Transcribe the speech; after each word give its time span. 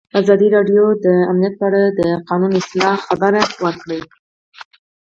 ازادي 0.21 0.47
راډیو 0.55 0.85
د 1.05 1.07
امنیت 1.31 1.53
په 1.57 1.65
اړه 1.69 1.83
د 1.99 2.01
قانوني 2.29 2.57
اصلاحاتو 2.61 3.05
خبر 3.07 3.33
ورکړی. 3.65 4.01